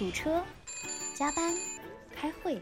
[0.00, 0.42] 堵车、
[1.14, 1.52] 加班、
[2.16, 2.58] 开会，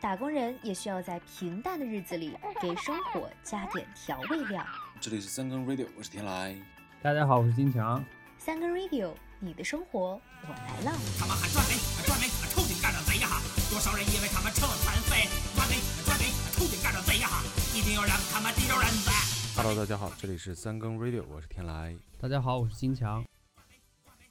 [0.00, 2.32] 打工人也需要在平淡的日子里
[2.62, 4.64] 给生活加点调味料。
[4.98, 6.56] 这里是三更 radio，我是天来。
[7.02, 8.02] 大家好，我是金强。
[8.38, 10.98] 三更 radio，你的生活我来了。
[11.20, 11.74] 他们喊赚美，
[12.06, 13.28] 赚美，臭顶干的贼呀！
[13.68, 15.76] 多少人因为他们成了残废，赚美，
[16.06, 16.24] 赚美，
[16.56, 17.28] 臭顶干的贼呀！
[17.74, 19.12] 一定要让他们地着人才。
[19.60, 21.94] Hello，大家好，这里是三更 radio，我是天来。
[22.18, 23.22] 大家好，我是金强。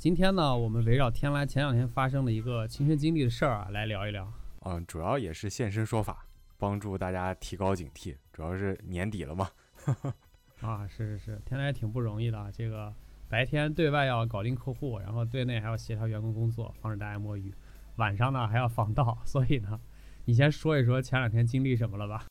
[0.05, 4.31] 今天呢，我们围绕天来前两天发生的一个亲身经历的事儿啊，来聊一聊。
[4.59, 6.27] 嗯，主要也是现身说法，
[6.59, 8.15] 帮助大家提高警惕。
[8.31, 9.49] 主要是年底了嘛，
[10.61, 12.51] 啊，是是是，天来挺不容易的啊。
[12.51, 12.93] 这个
[13.27, 17.51] 白天对外要搞定客户，然后对内还要协调员工工作，防止大家摸鱼。
[17.95, 19.81] 晚上呢还要防盗，所以呢，
[20.25, 22.27] 你先说一说前两天经历什么了吧？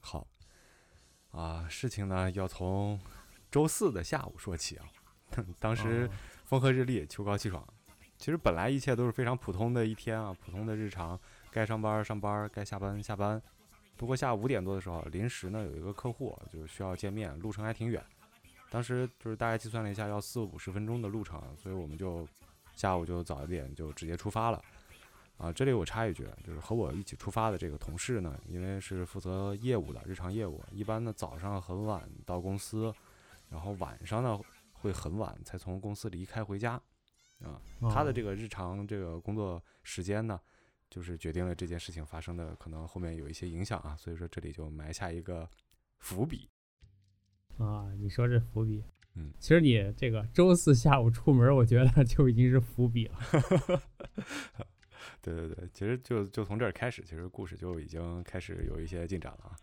[0.00, 0.26] 好
[1.32, 2.98] 啊，事情呢要从
[3.50, 4.86] 周四的下午说起啊。
[5.60, 6.10] 当时哦
[6.50, 7.64] 风和日丽，秋高气爽。
[8.18, 11.16] 其实本来一切都是非常普通的一天啊，普通的日常，
[11.48, 13.40] 该上班上班，该下班下班。
[13.96, 18.04] 不过下午五点多的时候，临时呢有一个客户就需要见面，路程还挺远。
[18.68, 22.26] 当时就是大概计算了一下，要四五十分钟的路程，所以我们就
[22.74, 24.60] 下午就早一点就直接出发了。
[25.38, 32.92] 啊，这里我插一句，就是和我一起出发的这个同事呢，因为是负责业务的日常业务，一般呢早上很晚到公司，
[33.48, 34.36] 然后晚上呢
[34.80, 36.80] 会很晚才从公司离开回家。
[37.40, 40.38] 啊，他的这个个日常这个工作时间呢，
[40.90, 45.48] 就是决定了这件事情发生的可能后面有一些影响啊，所以说这里就埋下一个
[45.98, 46.50] 伏笔。
[47.56, 53.18] 啊，你说这伏笔，嗯，其实你这个周四下午出门，我觉得就已经是伏笔了。
[55.22, 59.56] 对对对，其实就就从这儿开始，其实故事就已经开始有一些进展了啊。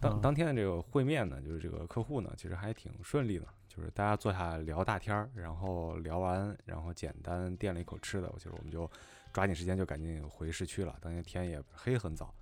[0.00, 8.90] 当啊当天的这个会面呢，就是这个客户呢，其实还挺顺利的，就是大家坐下聊大天儿，然后聊完，然后简单垫了一口吃的，其实我们就
[9.32, 10.94] 抓紧时间就赶紧回市区了。
[11.00, 12.34] 当天天也黑很早，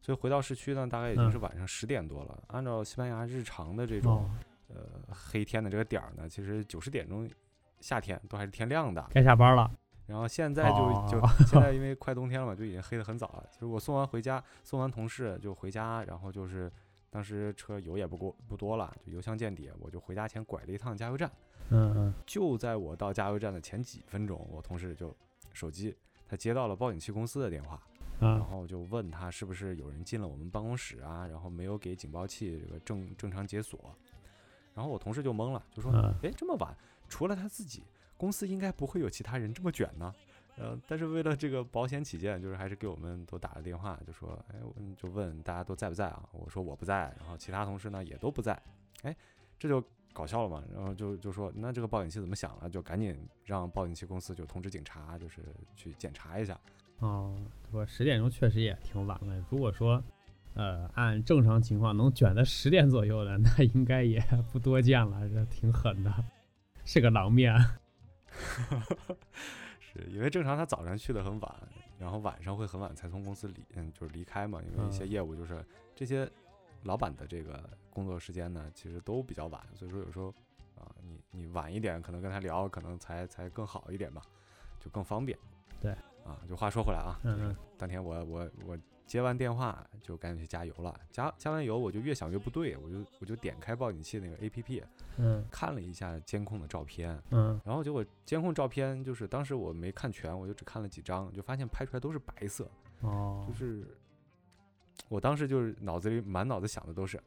[0.00, 2.40] 所以回到市区呢，大概已经嗯是晚上十点多了。
[2.48, 4.30] 按照西班牙日常的这种、哦，
[4.68, 4.76] 呃
[5.10, 7.28] 黑天的这个点儿呢，其实九十点钟
[7.80, 9.04] 夏天都还是天亮的。
[9.10, 9.68] 该下班了。
[10.06, 10.76] 然后现在就
[11.10, 13.44] 就哦 现在因为快冬天了嘛，就已经黑得很早了。
[13.50, 16.70] 就是我送完回家，送完同事就回家，然后就是
[17.10, 21.30] 当时车油也不过不多了，就油箱见底，我就回家前拐了一趟加油站。
[21.70, 25.14] 嗯嗯，就在我到加油站的前几分钟，我同事就
[25.52, 25.96] 手机
[26.28, 27.82] 他接到了报警器公司的电话，
[28.20, 33.94] 然啊，后就问他是不是有人进了我们办公室啊，然后没有给警报器这个正正常解锁。
[34.74, 36.76] 然后我同事就懵了，就说嗯：“哎，这么晚，
[37.08, 37.82] 除了他自己，
[38.16, 40.14] 公司应该不会有其他人这么卷呢。”
[40.58, 48.58] 呃，但是为了这个保险起见，就是还是给我们都打了电话，就说：“哎，我就问大家都在不在啊？”我说我不在，然后其他同事呢也都不在。
[49.02, 49.14] 哎，
[49.58, 49.84] 这就
[50.14, 50.64] 搞笑了嘛。
[50.74, 52.70] 然后就就说那这个报警器怎么响了？
[52.70, 55.42] 就赶紧让报警器公司就通知警察，就是
[55.74, 56.58] 去检查一下。
[57.00, 57.38] 哦，
[57.70, 59.44] 我十点钟确实也挺晚了。
[59.50, 60.02] 如果说，
[60.54, 64.18] 呃，按正常情况能卷到十点左右的，那应该也
[64.50, 66.10] 不多见了，这挺狠的，
[66.86, 67.54] 是个狼面。
[69.98, 71.54] 是因为正常他早上去的很晚，
[71.98, 74.60] 然后晚上会很晚才从公司离，嗯，就是离开嘛。
[74.62, 75.64] 因为一些嗯业务就是
[75.94, 76.30] 这些
[76.82, 80.28] 老板的这个工作时间呢，其实都比较晚，所以说有时候
[80.74, 84.22] 啊，你你晚一点，可能跟他聊，可能才才更好一点吧，
[84.78, 85.38] 就更方便。
[85.80, 85.92] 对，
[86.24, 94.82] 啊，就话说回来啊，嗯嗯当天我我我接完电话就赶紧去加油了，加加完油我就越想越不对，我就我就点开报警器那个 A P P
[95.16, 95.44] 嗯。
[95.50, 102.68] 看了一下监控的照片，嗯，然后结果监控照片就是当时我没看全，我就只看了几张，就发现拍出来都是白色，
[103.00, 103.44] 哦。
[103.48, 103.86] 就，是
[105.08, 107.20] 我当时就是脑子里满脑子想的都是，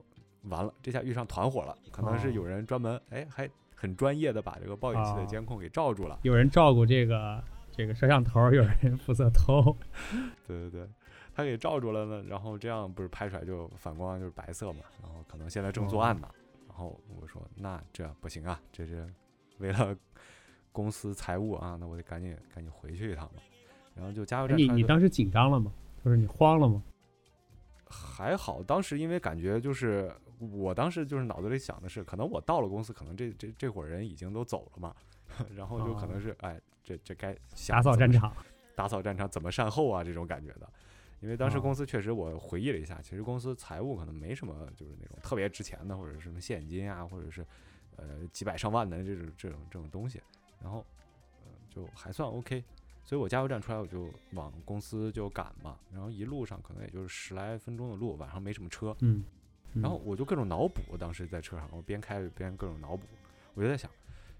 [0.43, 2.31] 完了这下遇上团伙了，可能是哦。
[2.31, 7.41] 有人专门哎还很专业的把这个报警器的哦监控给罩住了，有人照顾这个
[7.71, 9.75] 这个摄像头，有人负责偷。
[10.45, 10.89] 对 对对，
[11.39, 16.29] 他给罩住了呢，然后这样不是拍出来就反光就是白色嘛，然后可能现在正作案呢，
[16.67, 19.07] 然后我说那这不行啊，这是
[19.59, 19.95] 为了
[20.73, 23.41] 公司财务啊，那我得赶紧赶紧回去一趟嘛，
[23.95, 25.71] 然后就加油站哎你你当时紧张了吗？
[26.03, 26.83] 就是你慌了吗？
[27.89, 34.93] 还好，当时因为感觉就是我当时就是脑子里想的是，可能我到了公司，可能这这这伙人已经都走了嘛，
[35.55, 37.33] 然后就可能是哎这这该
[37.67, 38.31] 打扫战场。
[38.75, 40.69] 打扫战场怎么善后啊这种感觉的。
[41.21, 47.45] 因为当时哦公司确实，我回忆了一下，其实公司财务可能没什么，就是那种特别值钱的，或者是什么现金啊，或者是
[47.97, 50.21] 呃几百上万的这种这种这种东西，
[50.61, 50.85] 然后
[51.45, 52.63] 呃就还算 OK。
[53.03, 59.23] 所以我加油站出来，我就往公司就赶嘛，然后一路上可能也就是十来分钟的路，晚上没什么车，嗯，
[59.73, 63.07] 嗯然后我就各种脑补，当时在车上，我边开边各种脑补，
[63.55, 63.89] 我就在想，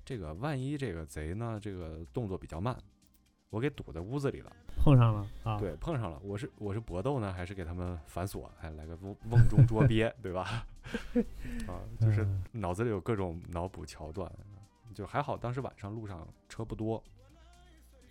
[0.06, 2.78] 这个万一这个贼呢，这个动作比较慢，
[3.50, 4.56] 我给堵在屋子里了。
[4.82, 6.18] 碰上了啊，对，碰上了。
[6.24, 8.50] 我是我是搏斗呢，还是给他们反锁？
[8.58, 10.66] 还来个瓮瓮中捉鳖，对吧？
[11.68, 14.32] 啊，就是嗯脑子里有各种脑补桥段，
[14.96, 15.38] 就还好。
[15.38, 17.04] 当时晚上路上车不多，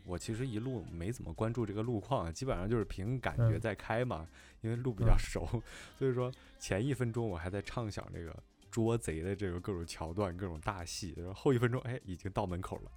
[0.04, 4.28] 我其实一路没怎么关注这个路况，基本上就是凭感觉嗯在开嘛，
[4.60, 5.62] 因为路比较嗯熟，
[5.98, 8.36] 所以说前一分钟我还在畅想这个
[8.70, 12.90] 捉贼的这个各种桥段、各种大戏，然后后一分钟，哎，已经到门口了。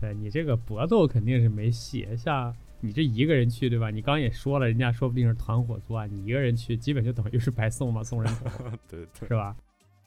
[0.00, 3.90] 对你这个搏斗肯定是没戏，像你这一个人去，对吧？
[3.90, 9.56] 你刚也说了，人家说不定是团伙作案，你一个人去，基本就等于是白送嘛，送人头， 对对是吧？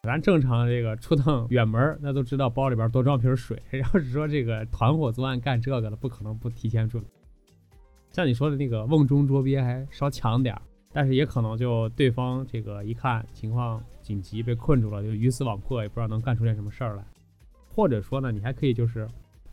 [0.03, 3.61] 咱正常这个出趟远门，那都知道包里边多装瓶水。
[3.71, 7.09] 要是说这个团伙作案干这个的，不可能不提前准备。
[8.09, 10.61] 像你说的那个瓮中捉鳖还稍强点儿，
[10.91, 17.03] 但是也可能就对方这个一看情况紧急被困住了，就鱼死网破，也不知道能干出点什么事儿来。
[17.67, 19.07] 或者说呢，你还可以就是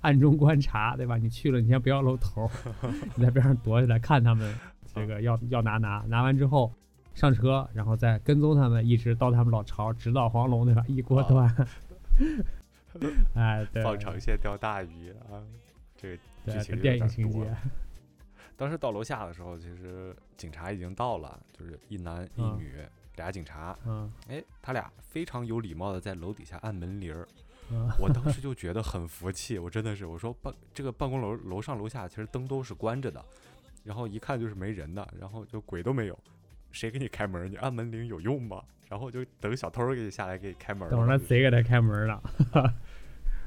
[0.08, 1.18] 暗中观察，对吧？
[1.18, 2.50] 你去了，你先不要露头，
[3.14, 4.58] 你在边上躲起来看他们
[4.94, 6.72] 这个要要拿拿，拿完之后
[7.12, 10.82] 上车，然后再跟踪他们，一直到他们老巢，直到黄龙，对吧？
[10.88, 11.46] 一锅端。
[13.36, 15.44] 哎，对，放长线钓大鱼啊，
[15.94, 16.16] 这个
[16.46, 17.54] 剧情电影情节，
[18.56, 22.72] 当时到楼下的时候，其实警察已经到了，就是一男一嗯女、
[23.16, 23.76] 俩警察。
[23.86, 27.28] 嗯哎，他俩非常有礼貌的在楼底下按门铃儿。
[27.70, 33.24] 嗯 我当时就觉得很服气，我真的是，我说办这个办公楼楼上楼下其实灯都是关着的，
[33.84, 36.18] 然后一看就是没人的，然后就鬼都没有，
[36.72, 37.50] 谁给你开门？
[37.50, 38.62] 你按门铃有用吗？
[38.88, 40.90] 然后就等小偷给你下来给你开门儿。
[40.90, 42.22] 等着贼给他开门了。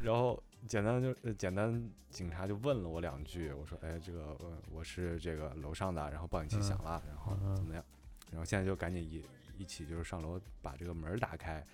[0.03, 7.83] 然后简单就呃简单，警察就问了我两句，我说，哎，这个呃我是这个楼上的，然后报警器嗯响了，然后嗯怎么样？
[8.29, 9.23] 然后现在就赶紧一
[9.57, 11.65] 一起就是上楼把这个门打开，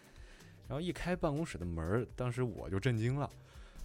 [0.68, 3.30] 然后一开办公室的门儿，当时我就震惊了。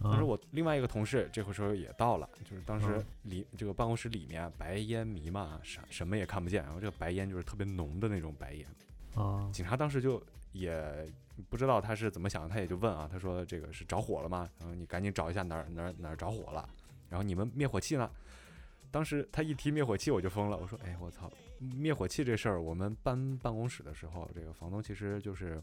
[0.03, 8.67] 当时啊我另外一个同事这会时候也到了，就是当时嗯里这个办公室里面白烟弥漫，啥什么也看不见，然后这个白烟就是特别浓的那种白烟。
[9.15, 10.21] 啊警察当时就
[10.51, 11.09] 也
[11.49, 14.51] 不知道他是怎么想的，他也就问啊，他说这个是着火了吗？
[14.59, 16.69] 然后你赶紧找一下哪儿哪儿哪儿着火了，
[17.09, 18.11] 然后你们灭火器呢？
[18.91, 25.63] 当时他一提灭火器我就疯了，我说哎我操，灭火器这事儿我们搬办公室的时候，这个房东其实就是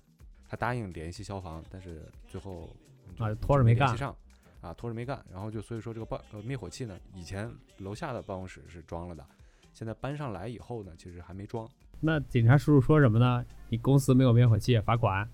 [0.50, 2.76] 他答应联系消防，但是最后
[3.20, 4.14] 啊拖着没干上。
[4.62, 9.26] 啊，拖着没干，然后就所以说这个办呃灭火器呢，以前楼下的办公室是装了的，
[9.72, 11.66] 现在搬上来以后呢，其实还没装。
[12.02, 13.46] 那警察叔叔说什么呢？
[13.70, 15.26] 你公司没有灭火器，罚款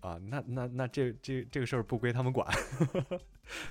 [0.00, 2.50] 啊，那那那这这这个事儿不归他们管，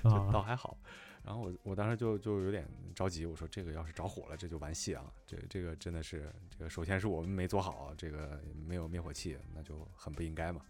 [0.04, 0.78] 就倒啊还好。
[1.24, 5.04] 然后我我当时就就有点着急，我说这个要是着火了，这就完戏啊！
[5.26, 10.62] 这这个真的是这个，首先是我们没做好，这个没有灭火器，那就很不应该嘛。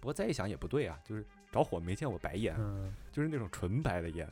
[0.00, 4.28] 不过再一想也不对啊，就是着火没见过白烟，嗯就是那种纯白的烟，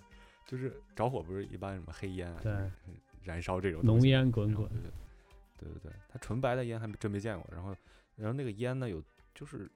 [0.47, 2.53] 就是着火不是一般什么黑烟啊，对
[3.23, 4.69] 燃烧这种浓烟滚滚
[5.57, 7.49] 对对对，它纯白的烟还真没见过。
[7.53, 7.77] 然后
[8.17, 9.03] 然后那个烟呢有
[9.35, 9.71] 就是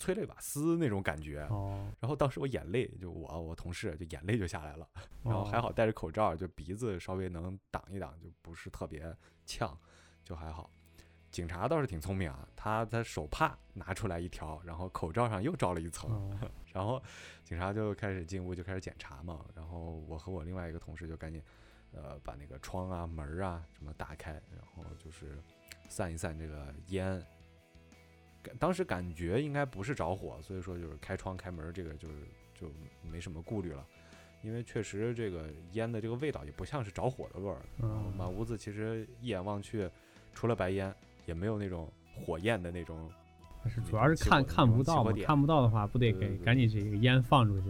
[0.00, 4.88] 催了一把丝那种感觉，哦，然后当时我眼泪就我我同事就眼泪就下来了，
[5.22, 9.14] 然后还哦好戴着口罩，就鼻子稍微能挡一挡，就不是特别
[9.44, 9.78] 呛，
[10.24, 10.68] 就还好。
[11.30, 16.50] 警察倒是挺聪明啊，他他手帕拿出来一条，然后口罩上又罩了一层，哦。
[16.72, 17.00] 然后
[17.44, 21.40] 警察就开始进屋就开始检查嘛，然后我和我另外一个同事就赶紧，
[21.92, 25.38] 呃，把那个窗啊、门啊什么打开，然后就是
[25.88, 27.22] 散一散这个烟。
[28.42, 32.14] 感当时感觉应该不是着火，所以说就是开窗开门这个就是
[32.54, 32.70] 就
[33.02, 33.84] 没什么顾虑了，
[34.42, 39.88] 因为确实这个烟的这个味道也不像是着火的味儿，然后嗯满屋子其实一眼望去，
[40.34, 40.94] 除了白烟，
[41.26, 43.10] 也没有那种火焰的那种
[43.62, 47.66] 但是主要是看看不到嘛，种起火点看不到的话，不得给赶紧这个烟放出去。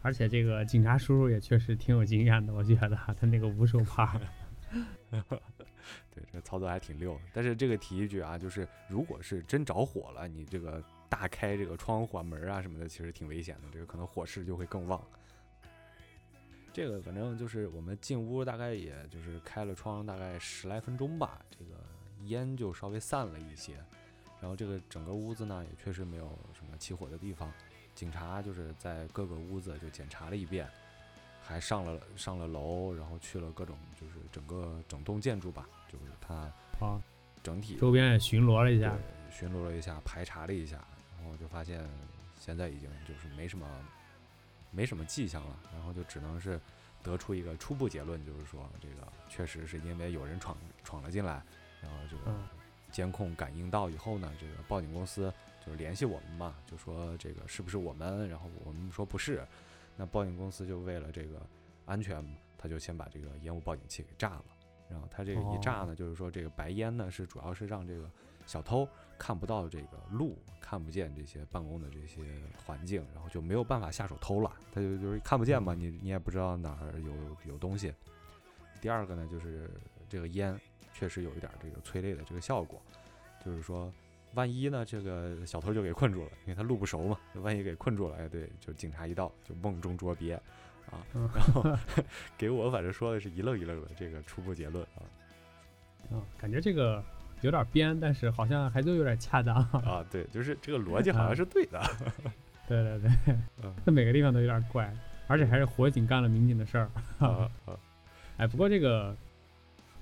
[0.00, 4.20] 而且这个警察叔叔也确实挺有经验的，我觉得他那个无手帕，
[6.14, 7.18] 对，这个操作还挺溜。
[7.32, 15.02] 但是这个提一句啊，就是如果是真着火了，你这个大开这个窗户啊、门啊什么的，其实挺危险的，这个可能火势就会更旺。
[16.72, 21.80] 这个反正就是我们进屋，大概也就是开了窗，大概十来分钟吧，这个
[22.24, 23.74] 烟就稍微散了一些。
[24.40, 27.52] 然后这个整个屋子呢，也确实没有什么起火的地方。
[27.94, 30.66] 警察就是在各个屋子就检查了一遍，
[31.42, 36.34] 还上了上了楼，然后去了各种就是整个整栋建筑吧，就是他
[36.84, 37.02] 啊，
[37.42, 38.96] 整体周边也巡逻了一下，
[39.30, 40.82] 巡逻了一下，排查了一下，
[41.18, 41.86] 然后就发现
[42.38, 43.66] 现在已经就是没什么
[44.70, 46.58] 没什么迹象了，然后就只能是
[47.02, 51.42] 得出一个初步结论，就是说这个确实是因为有人闯闯了进来，
[51.82, 52.48] 然后这个嗯
[52.90, 55.32] 监控感应到以后呢，这个报警公司
[55.64, 59.46] 就是联系我们嘛，就说这个是不是我们，然后我们说不是，
[59.96, 61.40] 那报警公司就为了这个
[61.86, 62.24] 安全，
[62.58, 64.44] 他就先把这个烟雾报警器给炸了。
[64.92, 68.08] 然后它这个一炸呢，就是说这个白烟呢是主要是让这个
[68.46, 68.86] 小偷
[69.18, 72.22] 看不到这个路，看不见这些办公的这些
[72.64, 74.52] 环境，然后就没有办法下手偷了。
[74.72, 77.92] 他就就是看不见嘛，你你也不知道哪儿有有东西。
[78.80, 79.70] 第二个呢，就是
[80.08, 80.58] 这个烟
[80.92, 82.82] 确实有一点这个催泪的这个效果，
[83.44, 83.92] 就是说
[84.34, 90.38] 万一呢这个小偷就给困住了，因为他路不熟嘛，万一给困住了，哎对，就警察一到就瓮中捉鳖。
[90.92, 91.64] 啊，然后
[92.38, 95.02] 给我反正说的是一愣一愣的这个初步结论啊，
[96.12, 97.02] 啊，感觉这个
[97.40, 99.56] 有点编，但是好像还都有点恰当。
[99.56, 101.80] 啊，对，就是这个逻辑好像是对的，
[102.68, 103.36] 对对对，
[103.84, 104.94] 那每个地方都有点怪，
[105.26, 107.50] 而且还是火警干了民警的事儿啊，
[108.36, 109.16] 哎，不过这个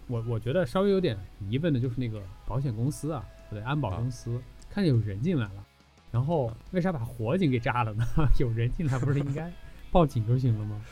[0.09, 1.17] 我我觉得稍微有点
[1.49, 5.65] 疑问的就是那个保险公司啊，不对，安保公司看见有人进来了，
[6.11, 8.05] 然后为啥把火警给炸了呢？
[8.39, 9.51] 有人进来不是应该？
[9.91, 10.85] 报警就行了吗？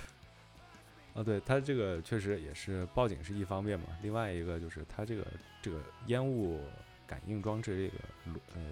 [1.15, 5.27] 啊，对，它这个确实也是报警是一方面嘛，另外一个就是它这个
[5.61, 6.61] 这个烟雾
[7.07, 8.63] 感应装置这个呃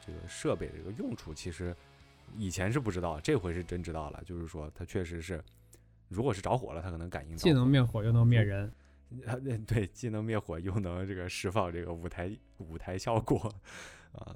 [0.00, 1.74] 这个设备的这个用处，其实
[2.36, 4.22] 以前是不知道，这回是真知道了。
[4.24, 5.42] 就是说，它确实是，
[6.08, 8.72] 如果是着火了，它可能感应到既能灭火又能灭人，
[9.26, 9.36] 啊，
[9.66, 13.54] 对，既能灭火又能这个释放这个舞台舞台效果
[14.12, 14.34] 啊。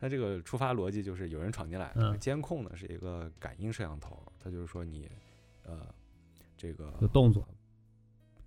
[0.00, 5.10] 它这个出发逻辑就是有人闯进来，监控呢是一个感应摄像头，它就是说你，
[5.64, 5.86] 呃，
[6.56, 7.46] 这个有动作，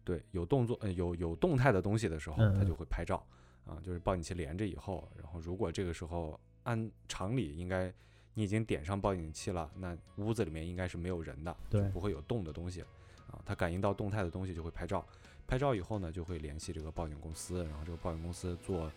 [0.05, 3.21] 对，有动作，呃，有有动态的东西的时候，它就会拍照，
[3.65, 7.93] 啊，就是报警器连着以后，然后如果这个时候按常理应该
[8.33, 12.81] 你已经点上报警器了，那屋子里面应该是没有人的，对，不会有动的东西，
[13.27, 15.05] 啊，它感应到动态的东西就会拍照，
[15.45, 18.89] 拍照以后呢就会联系这个报警公司，然后这个报警公司做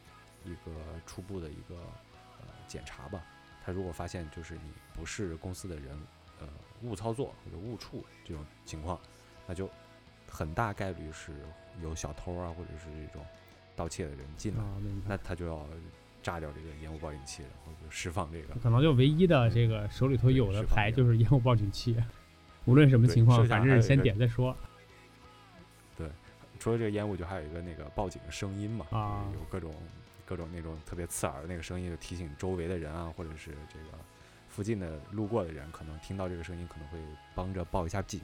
[0.45, 0.71] 一个
[1.05, 1.77] 初步的一个。
[2.66, 3.23] 检查吧，
[3.64, 5.99] 他如果发现就是你不是公司的人，
[6.40, 6.49] 呃，
[6.83, 8.99] 误操作或者误触这种情况，
[9.47, 9.68] 那就
[10.28, 11.33] 很大概率是
[11.83, 13.25] 有小偷啊，或者是这种
[13.76, 14.62] 盗窃的人进来，
[15.06, 15.66] 那他就要
[16.23, 18.54] 炸掉这个烟雾报警器，然后就释放这个。
[18.62, 21.97] 可能就唯一的这个手里头有的牌就是烟雾报警器，
[22.64, 24.56] 无论什么情况，反正先点再说。
[25.97, 26.09] 对，
[26.59, 29.73] 除了这个烟雾，就还有一个那个报警的声音嘛，啊，有各种。
[30.26, 33.99] 各种那种特别刺耳的那个声音，就提醒周围的人啊，或者是这个
[34.49, 36.99] 附近的路过的人，可能听到这个声音，可能会
[37.35, 38.21] 帮着报一下警，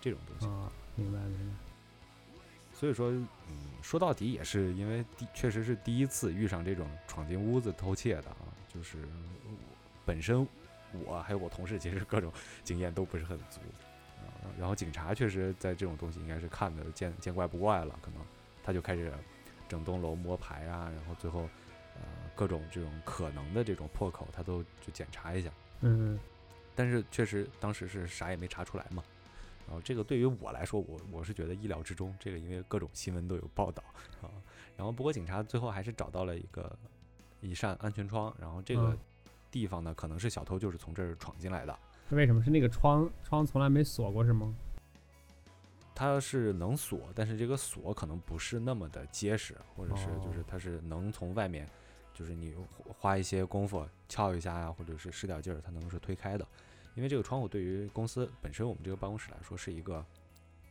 [0.00, 0.46] 这种东西。
[0.46, 1.54] 啊，明白明白。
[2.72, 3.26] 所以说，嗯，
[3.82, 8.98] 说到底也是因为第确实是第一次遇上这种闯进屋子偷窃的啊，就是
[10.06, 10.46] 本身
[11.04, 13.60] 我还有我同事其实各种经验都不是很足
[14.20, 18.20] 啊，然后警察确实在这种东西应该是看的见见怪不怪了，可能
[18.62, 19.12] 他就开始。
[19.70, 21.42] 整栋楼摸排啊，然后最后，
[21.94, 22.02] 呃，
[22.34, 25.50] 各种这种可能的这种破口，他都就检查一下。
[25.82, 26.18] 嗯，
[26.74, 29.04] 但是确实当时是啥也没查出来嘛。
[29.68, 32.12] 然后这个对于我来说，我我是觉得意料之中。
[32.18, 33.80] 这个因为各种新闻都有报道
[34.20, 34.26] 啊。
[34.76, 36.76] 然后不过警察最后还是找到了一个
[37.40, 38.98] 一扇安全窗，然后这个
[39.48, 41.78] 地方呢，可能是小偷就是从这儿闯进来的。
[42.08, 44.52] 为什么是那个窗窗从来没锁过是吗？
[46.00, 51.68] 它是能锁，但是这个锁可能不是那么的结实，或者是就是它是能从外面，
[52.14, 52.54] 就是你
[52.98, 56.46] 花一些功夫撬一下呀，或者是使点劲儿，它能是推开的。
[56.94, 60.02] 因为这个窗户对于公司本身，我们这个办公室来说是一个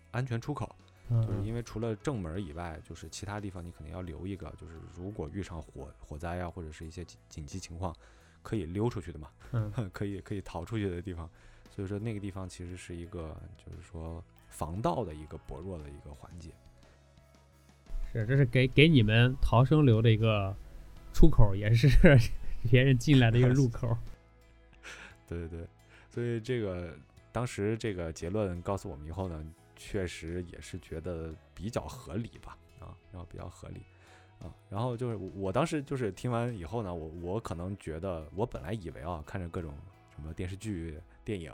[0.09, 0.75] 安全出口，
[1.21, 7.95] 就是因为除了正门以外，就是其他地方你肯定要留一个，就是如果遇上火火灾呀，或者是一些紧紧急情况，
[8.41, 9.29] 可以溜出去的嘛，
[9.93, 11.29] 可以可以逃出去的地方。
[11.69, 14.23] 所以说那个地方其实是一个，就是说。
[14.49, 16.49] 防盗的一个薄弱的一个环节，
[18.11, 20.53] 是这是给给你们逃生留的一个
[21.13, 21.87] 出口，也是
[22.69, 23.95] 别人进来的一个入口。
[25.27, 25.67] 对对对，
[26.09, 26.93] 所以这个
[27.31, 33.81] 当时这个结论告诉我们以后呢，确实也是觉得比较合理吧，啊，然后比较合理
[34.41, 39.73] 啊，然后就是我当时就是听完以后呢，我我可能觉得我本来以为啊，看着各种
[40.15, 41.53] 什么电视剧、电影，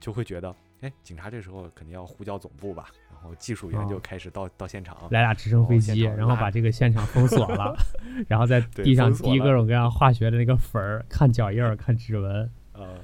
[0.00, 0.52] 就会觉得。
[0.82, 7.74] 哎，警察这时候肯定要呼叫总部吧，然后技术员就开始到到现场，来俩直升飞机，然后把这个现场封锁了
[8.28, 12.50] 然后在地上滴各种各样化学的那个粉儿，看脚印儿，看指纹。
[12.72, 12.98] 啊，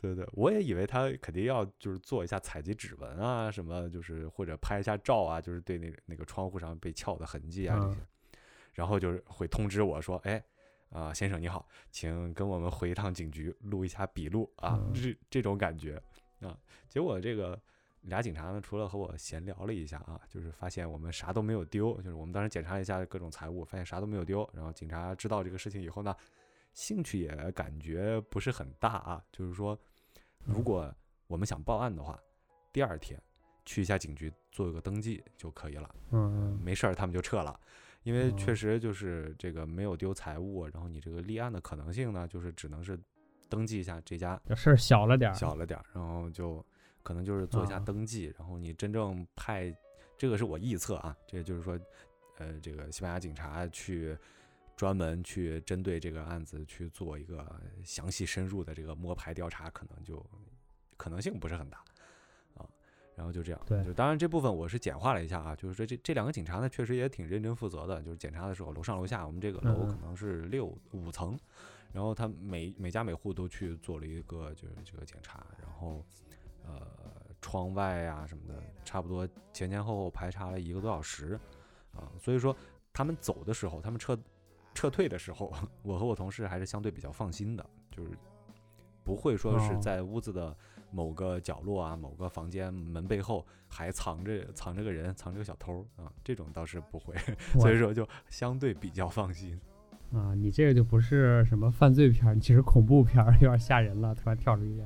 [0.00, 7.98] 对对，我也以为他肯定要就是做一下采集指纹啊，什么就是或者拍一下照啊，就是对那那个窗户上被撬的痕迹啊这些，
[8.72, 10.42] 然后就是会通知我说，哎，
[10.90, 16.00] 啊先生你好，请跟我们回一趟警局录一下笔录啊，这这种感觉。
[16.40, 17.60] 啊，结果这个
[18.02, 24.48] 俩警察呢，除了和我闲聊了一下啊，就是发现我们啥都没有丢，就是我们当时检查一下各种财物，发现啥都没有丢。
[24.54, 26.16] 然后警察知道这个事情以后呢，
[26.72, 29.24] 兴趣也感觉不是很大啊。
[29.30, 29.78] 就是说，
[30.44, 30.92] 如果
[31.26, 32.18] 我们想报案的话，
[32.72, 33.20] 第二天
[33.66, 35.94] 去一下警局做一个登记就可以了。
[36.12, 37.60] 嗯没事儿，他们就撤了，
[38.02, 42.98] 因为确哦实就是这个没有丢财物，然后你这个立案的可能性呢，就是只能是
[43.50, 46.64] 登记一下这家这事儿小了点儿，小了点儿，然后就
[47.02, 47.80] 可能就是做一下啊。
[47.80, 49.70] 登记，然后你真正派，
[50.16, 51.78] 这个是我臆测啊，这个就是说，
[52.38, 54.16] 呃，这个西班牙警察去
[54.76, 57.44] 专门去针对这个案子去做一个
[57.84, 60.24] 详细深入的这个摸排调查，可能就
[60.96, 61.78] 可能性不是很大
[62.54, 62.64] 啊。
[63.16, 63.84] 然后就这样，对。
[63.84, 71.38] 就当然这部分我是简化了一下啊，就是说这这两个警察呢，确实也挺认真负责的，就是检查的时候楼上楼下，我们这个楼可能是六五层，
[71.92, 76.04] 然后他每每家每户都去做了一个就是这个检查，然后
[76.64, 76.86] 呃
[77.40, 81.38] 窗外呀、什么的，差不多前前后后排查了一个多小时
[81.92, 82.56] 啊，所以说
[82.92, 84.18] 他们走的时候，他们撤
[84.74, 88.10] 撤退的时候， 我和我同事还是相对比较放心的，就是
[89.02, 90.56] 不会说是哦在屋子的
[90.92, 97.16] 某个角落啊、某个房间门背后还藏着藏着个人、藏着个小偷啊，这种倒是不会，
[97.58, 99.60] 所以说就相对比较放心。
[100.12, 104.82] 啊，你这个就不是什么犯罪片儿，你这是恐怖片儿，有点吓人了，突然跳出一个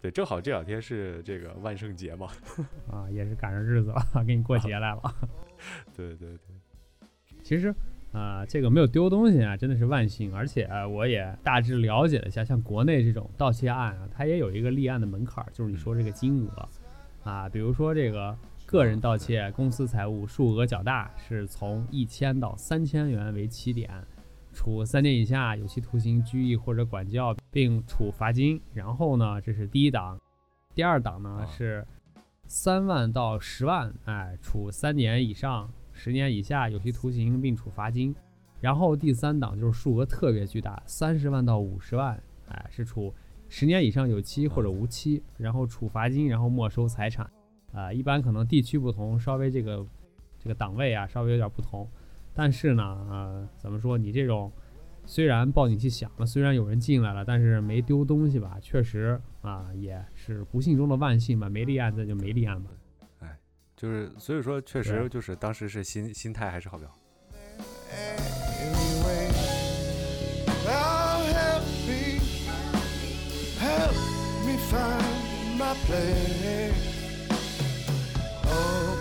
[0.00, 2.28] 对，正好这两天是这个万圣节嘛，
[2.90, 5.02] 啊，也是赶上日子了， 给你过节来了。
[5.96, 7.08] 对对对，
[7.42, 7.74] 其实
[8.12, 10.32] 啊、这个没有丢东西啊，真的是万幸。
[10.32, 16.68] 而且、啊我也大致了解了一下，像国内这种盗窃案啊，它也有一个立案的门槛儿，就是你说这个金额
[17.28, 23.90] 啊，比如说这个个人盗窃公司财物数额较大，是从一千到三千元为起点，
[24.54, 28.58] 处三年以下有期徒刑、拘役或者管教，并处罚金。
[28.72, 30.18] 然后呢，这是第一档，
[30.74, 31.86] 第二档呢啊是
[32.46, 38.14] 三万到十万，哎，处三年以上十年以下有期徒刑，并处罚金。
[38.60, 42.18] 然后第三档就是数额特别巨大，三十万到五十万，
[42.48, 43.12] 哎，是处
[43.48, 47.30] 十年以上有期或者无期，然后处罚金，然后没收财产。
[47.72, 49.84] 啊、一般可能地区不同，稍微这个
[50.38, 51.88] 这个档位啊稍微有点不同，
[52.34, 53.96] 但是呢，呃，怎么说？
[53.96, 54.52] 你这种
[55.06, 58.58] 虽然报警器响了，虽然有人进来了，但是没丢东西吧？
[58.60, 61.48] 确实啊，也是不幸中的万幸吧。
[61.48, 62.70] 没立案那就没立案吧。
[63.20, 63.38] 哎
[63.76, 66.90] 就是所以说确实就是当时是心心态还是好表。
[67.94, 69.30] anyway.
[70.66, 72.18] Oh, help me,
[73.60, 73.94] help
[74.46, 76.72] me find my place.
[78.46, 78.93] Oh,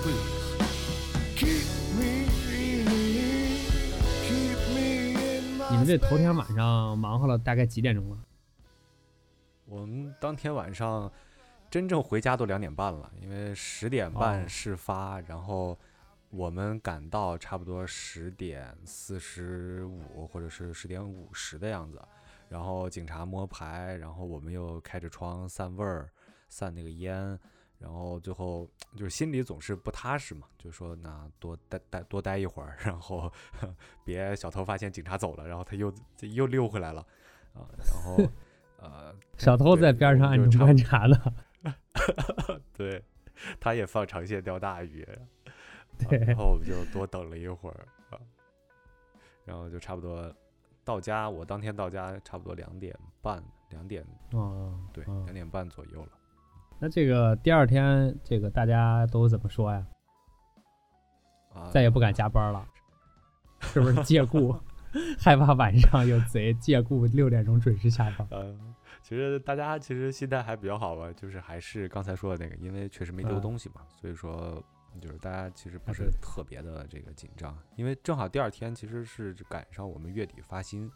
[5.83, 8.17] 们这头天晚上忙活了大概几点钟了？
[9.65, 11.11] 我们当天晚上
[11.69, 15.77] 真正回家都两点半了，因为十点半哦事发，然后
[16.29, 22.01] 我们赶到差不多十点四十五或者是十点五十的样子，
[22.47, 26.09] 然后警察摸排，然后我们又开着窗散味儿，
[26.47, 27.37] 散那个烟。
[27.83, 28.65] 然后最后
[28.95, 33.29] 就是心里总是不踏实嘛，就说那多待待多待一会儿，然后
[34.05, 37.05] 别小偷发现警察走了，然后他又又溜回来了
[37.53, 38.17] 啊，然后
[38.77, 42.61] 呃 小偷在对边上暗中我们就差观察呢。
[42.71, 43.03] 对，
[43.59, 45.19] 他也放长线钓大鱼，啊
[46.09, 48.19] 对然后我们就多等了一会儿啊，
[49.43, 50.33] 然后就差不多
[50.85, 56.11] 到家，我当天到家差不多两点半，两点哦，对，哦两点半左右了。
[56.83, 59.87] 那这个第二天，这个大家都怎么说呀？
[61.53, 62.67] 啊，再也不敢加班了，
[63.61, 64.53] 是不是借故
[65.17, 68.27] 害怕晚上有贼，借故六点钟准时下班？
[68.31, 68.53] 呃，
[69.01, 74.61] 其实大家其实心态还比较好吧，就是还是刚才说的那个，因为确实没丢嗯东西嘛，所以说
[74.99, 80.91] 就是大家其实不啊是特别的这个紧张，因为正好第二天其实是赶上我们月底发薪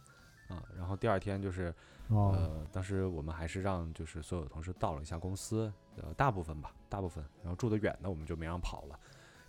[0.49, 1.73] 啊，然后第二天就是
[2.09, 8.99] 哦，呃，当时我们还是让就是所有同事到了一下公司，呃，大部分吧，大部分，然后住得远的我们就没让跑了，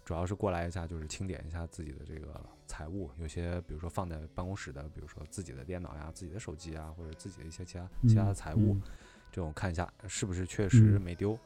[0.05, 8.83] 主要是过来一下就是清点一下自己的这个财物，有些比如说放在办公室的，比如说自己的电脑呀、自己的手机啊，或者自己的一些其他其他的嗯财物，嗯
[9.31, 11.39] 这种看一下是不是确实嗯没丢、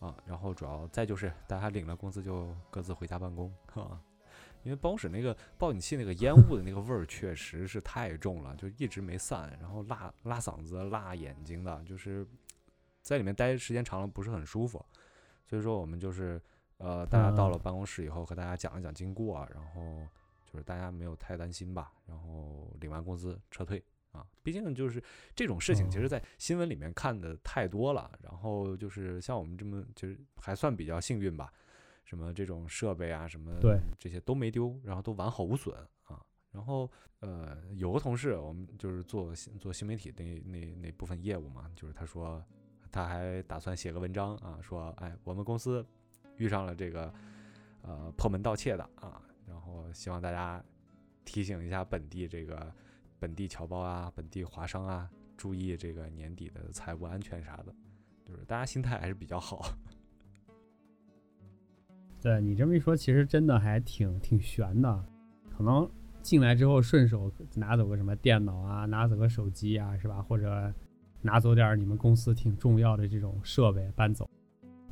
[0.00, 3.98] 啊，然后主要再就是大家领了工资就各自回家办公啊。
[4.62, 12.26] 因为办公室那个报警器那个烟雾的那个味儿确实是太重了，就一直没散，然后辣辣嗓子、辣眼睛的，就是
[13.02, 14.84] 在里面待时间长了不是很舒服。
[15.46, 16.40] 所以说我们就是
[16.76, 20.06] 呃，大家到嗯了办公室以后和大家讲一讲经过，然后
[20.44, 24.26] 就是大家没有太担心吧，然后领完工资撤退啊。
[24.42, 25.02] 毕竟就是
[25.34, 31.52] 这种事情，其实哦在新闻里面看的太多了，然后就是像我们这么就是还算比较幸运吧。
[32.08, 36.24] 什么这种设备啊，什么对这些都没丢，然后都完好无损啊。
[36.50, 36.90] 然后
[37.20, 42.42] 呃，有个同事，我们就是做新做新媒体那那那部分业务嘛，就是他说
[42.90, 45.86] 他还打算写个文章啊，说哎，我们公司
[46.38, 47.12] 遇上了这个
[47.82, 50.64] 呃破门盗窃的啊，然后希望大家
[51.26, 52.72] 提醒一下本地这个
[53.18, 57.74] 本地侨胞啊、本地华商啊，注意这个年底的财务安全啥的，
[58.24, 59.70] 就是大家心态还是比较好。
[62.20, 65.04] 对你这么一说，其实真的还挺挺悬的，
[65.56, 65.88] 可能
[66.20, 70.20] 进来之后顺手拿走个什么电脑啊，拿走个手机啊，是吧？
[70.20, 70.72] 或者
[71.22, 74.28] 拿走点你们公司挺重要的这种设备搬走，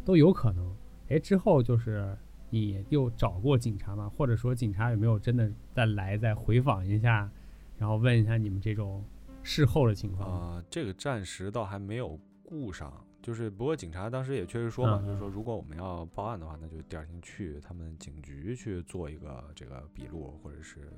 [0.04, 0.76] 都有可能。
[1.08, 2.16] 哎，之后就是
[2.48, 4.08] 你又找过警察吗？
[4.08, 7.30] 或者说警察有没有真的再来再回访一下，
[7.76, 9.04] 然后问一下你们这种
[9.42, 10.30] 事后的情况？
[10.30, 20.88] 啊、这个暂时倒还没有顾上，就是不过警察当时也确实说嘛，嗯就是说如果我们要报案的话，那就第二天去他们警局去做一个这个笔录或者是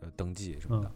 [0.00, 0.88] 呃登记什么的。
[0.88, 0.94] 嗯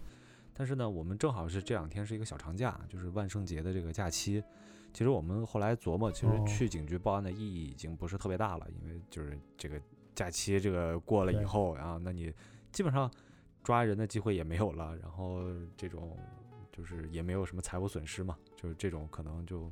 [0.58, 4.42] 但是呢，我们正好是这两天是一个小长假，就是万圣节的这个假期。
[4.90, 9.78] 其实我们后来琢磨，其实哦去警局报案的意义已经不是特别大了，因为就是这个
[10.14, 12.32] 假期这个过了以后，然后那你
[12.72, 13.10] 基本上
[13.62, 15.42] 抓人的机会也没有了，然后
[15.76, 16.16] 这种
[16.72, 19.70] 就是也没有什么财务损失嘛，就是这种可能就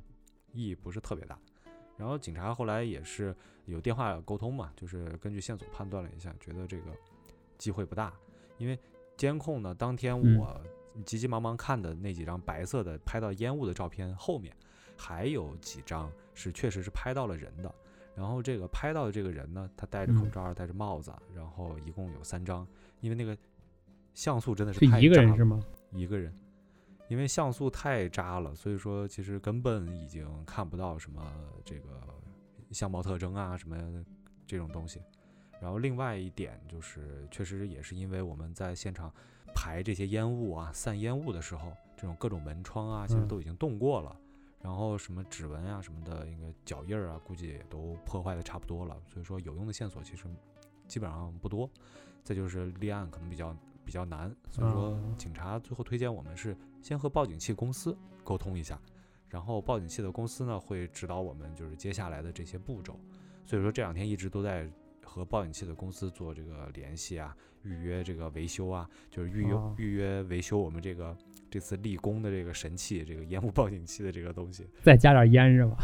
[0.55, 1.39] 意义不是特别大。
[1.97, 3.35] 然后警察后来也是
[3.67, 6.91] 有电话沟通嘛，就是根据线索判断了一下，觉得这个
[7.59, 8.13] 机会不大，
[8.59, 8.79] 因为
[9.17, 10.61] 监控呢，当天嗯我
[11.05, 14.57] 急急忙忙看的那几张白色的拍到烟雾的照片后面，
[14.97, 17.73] 还有几张是确实是拍到了人的。
[18.17, 22.67] 然后这个拍到的这个人呢，他戴着口嗯罩，戴着帽子，然后一共有三张，
[23.01, 23.37] 因为那个
[24.15, 25.61] 像素真的是是一个太渣了人是吗？
[25.91, 26.33] 一个人，
[27.15, 31.23] 因为像素太渣了，所以说其实根本已经看不到什么
[31.65, 31.89] 这个
[32.73, 34.05] 相貌特征啊什么
[34.45, 35.01] 这种东西。
[35.61, 39.15] 然后另外一点就是，确实也是因为我们在现场
[39.55, 44.17] 排这些烟雾啊、散烟雾的时候，这种各种门窗啊，其实嗯都已经动过了。
[44.61, 49.01] 然后什么指纹啊什么的，应该脚印儿啊，估计也都破坏的差不多了。
[49.07, 50.25] 所以说有用的线索其实
[50.89, 51.71] 基本上不多。
[52.25, 58.79] 再就是立案可能比较比较难，所以说哦警察最后推荐我们是先和报警器公司沟通一下，
[59.31, 63.01] 然后报警器的公司呢会指导我们就是接下来的这些步骤。
[63.47, 64.69] 所以说这两天一直都在
[65.03, 71.17] 和报警器的公司做这个联系啊，预约这个维修啊，就是预约、哦预约维修我们这个
[71.51, 74.67] 这次立功的这个神器，这个烟雾报警器的这个东西。
[74.83, 75.77] 再加点烟是吧？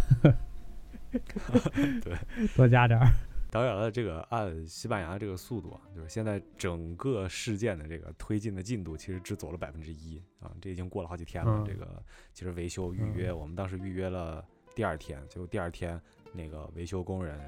[2.03, 2.15] 对，
[2.55, 3.07] 多加点儿。
[3.51, 11.53] 当然了，这个按西班牙这个速度啊，就是现在整个事件的这个推进的进度，其实只走了百分之一啊，这已经过了好几天了。
[11.59, 16.01] 嗯这个其实维修预约，我们当时预约了第二天，结果第二天
[16.33, 17.39] 那个维修工人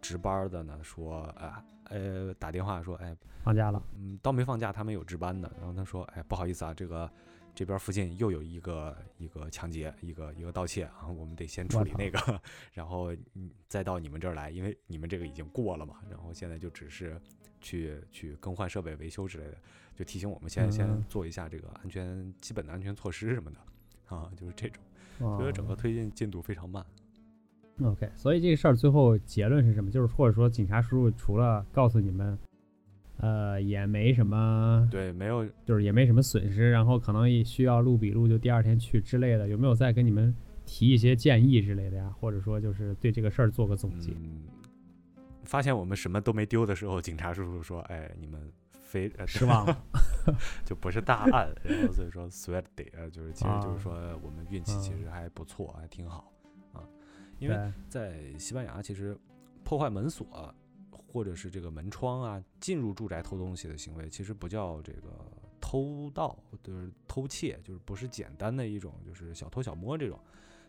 [0.00, 5.50] 值班的呢说，啊呃打电话说，哎，放假了，嗯，倒没放假，他们有值班的。
[5.58, 7.10] 然后他说，哎，不好意思啊，这个
[7.54, 12.40] 这边附近又有一个一个抢劫，一个一个盗窃啊，我们得先处理那个，
[12.72, 15.96] 然后嗯再到你们这儿来，因为你们这个已经过了嘛。
[16.10, 17.20] 然后现在就只是
[17.60, 19.56] 去去更换设备、维修之类的，
[19.94, 23.58] 就提醒我们先先嗯做一下这个安全基本的安全措施什么的
[24.16, 24.82] 啊，就是这种，
[25.18, 26.84] 所所以整个推进进度非常慢。
[27.82, 29.90] OK，所以这个事儿最后结论是什么？
[29.90, 32.38] 就是或者说警察叔叔除了告诉你们，
[33.22, 40.34] 呃，也没什么，对，没有就是也没什么损失，然后可能也需要录笔录，就第二天去之类的，有没有再跟你们
[40.66, 42.12] 提一些建议之类的呀？
[42.18, 44.10] 或者说就是对这个事儿做个总结？
[44.12, 44.42] 嗯，
[45.44, 48.40] 发现我们什么都没丢的时候，警察叔叔说：“哎，你们
[48.72, 49.84] 非呃失望了，
[50.66, 53.92] 就不是大案。”然后所以说 sweat day 呃，就是其实就是啊说
[54.24, 56.32] 我们运气其嗯实还不错，还挺好
[56.72, 56.82] 啊。
[57.38, 59.16] 因为，在西班牙，其实
[59.62, 60.26] 破坏门锁
[61.12, 65.10] 或者是这个门窗啊，进入住宅偷东西的行为，其实不叫这个
[65.60, 70.18] 偷盗，就是偷窃，就是不是简单的一种就是小偷小摸这种，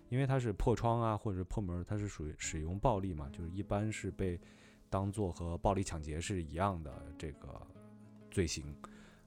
[0.10, 4.38] 因为它是破窗啊或者是破门，它是属于使用暴力嘛，就是一般是被
[4.90, 7.66] 当做和暴力抢劫是一样的这个
[8.30, 8.76] 罪行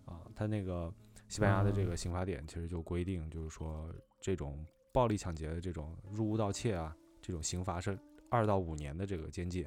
[0.04, 0.20] 啊。
[0.34, 0.92] 它那个
[1.28, 7.98] 西班牙的这啊个刑法典其实就规定，就是说这种暴力抢劫的这种入屋盗窃啊，这种刑罚是
[8.28, 9.66] 二到五年的这个监禁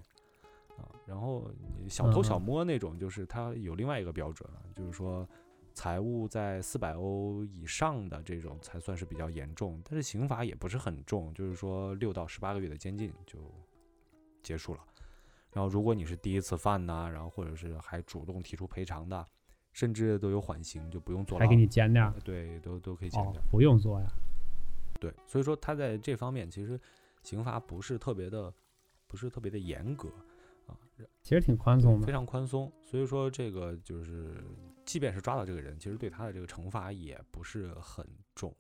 [0.80, 0.90] 啊。
[1.06, 1.52] 然后
[1.88, 5.28] 小偷小摸那种，就是它有另外一个标准了，就是说
[5.74, 13.40] 财务在四百欧以上的这种才算是比较严重，但是刑罚也不是很重，就是说六到十八个月的监禁就
[14.42, 14.80] 结束了。
[15.52, 19.26] 然后如果你是第一次犯呐、然后或者是还主动提出赔偿的，
[19.74, 21.46] 甚至都有缓刑，就不用坐牢。
[21.46, 24.08] 还给你减点儿呃对，都都可以减哦掉。，不用做呀。
[25.00, 26.80] 对，所以说他在这方面其实
[27.24, 28.54] 刑罚不是特别的，
[29.08, 30.22] 不是特别的严格啊，
[31.22, 32.12] 其实挺宽松的非。
[32.12, 32.72] 常宽松。
[32.84, 34.44] 所以说这个就是，
[34.86, 38.56] 即便是抓到这个人，其实对他的这个惩罚也不是很重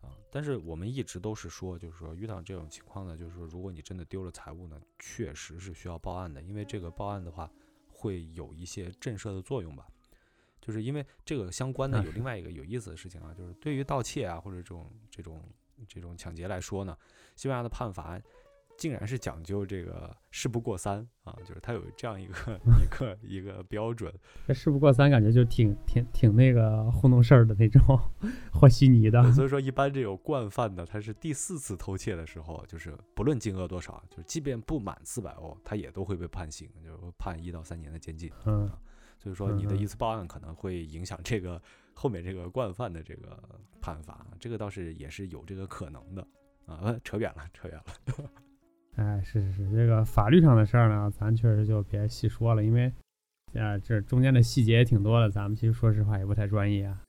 [0.00, 0.10] 啊。
[0.30, 7.50] 但是我们一直都是说，就是说遇到这种情况呢，就是说如果你真的丢了财物呢，确实是需要报案的，因为这个报案的话
[7.88, 9.86] 会有一些震慑的作用吧。
[10.60, 15.42] 就是因为这个相关的有另外一个有意思的事情啊，就是对于盗窃啊或者这种这种
[15.88, 16.94] 这种抢劫来说呢，
[17.34, 18.20] 西班牙的判罚
[18.80, 24.10] 竟然是讲究这个事不过三啊，就是它有这样一个 一个一个标准。
[24.46, 27.80] 这事不过三，感觉就挺挺挺那个糊弄事儿的那种
[28.50, 38.32] 和稀泥的，所以 说一般这种惯犯的，他是第四次偷窃的时候，就是不论金额多少，就是即便不满四百欧，他也都会被判刑，就是判一到三年的监禁。
[38.46, 38.70] 嗯
[39.22, 41.60] 所以说你的一次报案可能会影响这个
[41.92, 43.38] 后面这个惯犯的这个
[43.78, 46.26] 判罚，这个倒是也是有这个可能的
[46.64, 46.98] 啊。
[47.04, 48.30] 扯远了，扯远了。
[48.96, 52.92] 哎，是是是，这个法律上的事儿呢，咱确实就别细说了，因为，
[53.54, 57.02] 啊，这中间的细节也挺多的，咱们其实说实话也不太专业啊，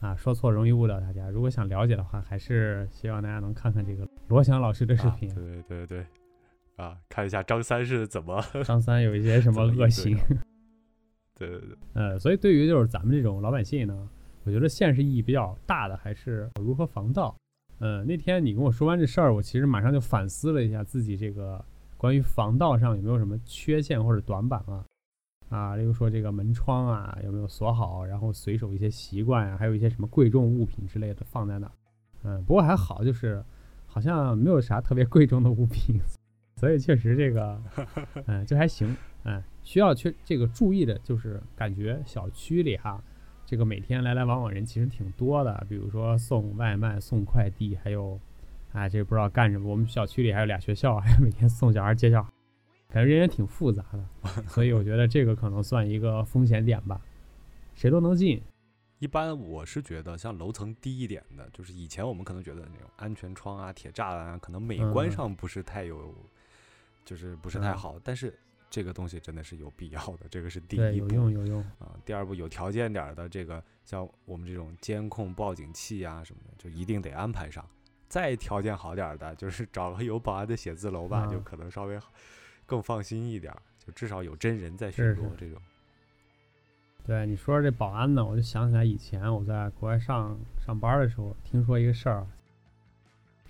[0.00, 1.30] 啊，说错容易误导大家。
[1.30, 6.06] 如果想了解的话，还是希望大家能看看这个罗翔老师的视啊频，对对对对，
[6.76, 10.18] 啊，看一下张三是怎么 张三有一些什么恶行。
[11.38, 14.08] 对对对，呃，所以对于就是咱们这种老百姓呢，
[14.44, 17.34] 我觉得现实意义比较大的还是如何防盗。
[17.78, 21.64] 呃，那天你跟我说完这事儿，我其实马上就反思了一下自己这个
[21.96, 24.84] 关于防盗上有没有什么缺陷或者短板啊。
[25.48, 31.72] 啊，例如说这个门窗啊有没有锁好，然后随手一些习惯啊，还有一些什么贵重物品之类的放在那儿。
[32.24, 33.42] 嗯，不过还好，就是
[33.86, 35.98] 好像没有啥特别贵重的物品，
[36.56, 37.62] 所以确实这个，
[38.26, 38.94] 嗯，就还行。
[39.24, 43.02] 嗯，需要去这个注意的就是感觉小区里哈，
[43.48, 48.20] 这个每天来来往往人其实挺多的，比如说送外卖、送快递，还有，
[48.74, 49.66] 啊，这不知道干什么。
[49.70, 52.30] 我们小区里还有俩学校，还每天送小孩接小孩，
[52.88, 54.04] 感觉人也挺复杂的，
[54.48, 57.00] 所以我觉得这个可能算一个风险点吧，
[57.74, 58.38] 谁都能进。
[58.98, 66.14] 一般我是觉得像楼层低一点的，就是以前我们可能觉得那种安全窗啊、铁栅栏啊，可能美观嗯上不是太有，
[67.02, 68.38] 就是不是太嗯好，但是
[68.70, 71.60] 这个东西真的是有必要的，这个是第，一步有用有用。
[71.78, 71.96] 啊。
[72.04, 77.64] 第二步有条件点儿的这个，像我们这种监控报警器啊什么的，就一定得安排上。
[78.08, 81.98] 再条件好点儿的，就是找个有保安的写字楼吧，就啊可能稍微
[82.64, 85.60] 更放心一点儿，就至少有真人在巡逻这种。
[87.06, 92.26] 对你说这保安呢，我就想起来以前我在国外上上班的时候，听说一个事儿。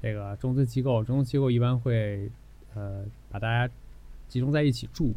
[0.01, 2.31] 这个中资机构，中资机构一般会，
[2.75, 3.73] 呃，把大家
[4.29, 5.15] 集中在一起住，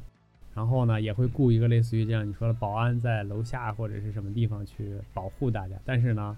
[0.54, 5.76] 然后呢，也会雇一个类似于这样你说的保安在楼下或者是什么地方去保护大家。
[5.86, 6.38] 但是呢，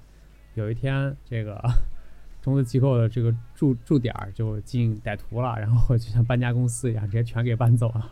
[0.56, 1.62] 有一天这个
[2.42, 8.12] 中资机构的这个驻驻点儿就进歹徒了，然后就像搬家公司一样，直接全给搬走了。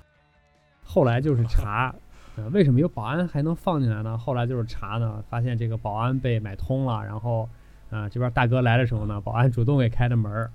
[0.83, 1.93] 后来就是查，
[2.37, 4.17] 呃，为什么有保安还能放进来呢？
[4.17, 7.49] 后来就是查呢，发现这个保安被买通了，然后，
[7.89, 10.51] 啊、这边大哥来的时候呢，保安主动给开的门儿。